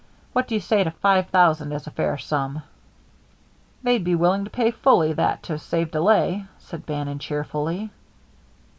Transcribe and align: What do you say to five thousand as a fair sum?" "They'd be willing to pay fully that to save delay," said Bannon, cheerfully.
What 0.33 0.47
do 0.47 0.55
you 0.55 0.61
say 0.61 0.83
to 0.83 0.89
five 0.89 1.27
thousand 1.27 1.73
as 1.73 1.85
a 1.85 1.91
fair 1.91 2.17
sum?" 2.17 2.63
"They'd 3.83 4.03
be 4.03 4.15
willing 4.15 4.45
to 4.45 4.49
pay 4.49 4.71
fully 4.71 5.13
that 5.13 5.43
to 5.43 5.59
save 5.59 5.91
delay," 5.91 6.45
said 6.57 6.87
Bannon, 6.87 7.19
cheerfully. 7.19 7.91